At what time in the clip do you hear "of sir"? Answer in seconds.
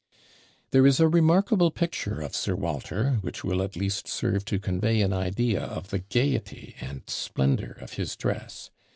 2.21-2.55